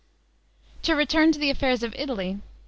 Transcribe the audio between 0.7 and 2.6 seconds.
To return to the affairs of Italy.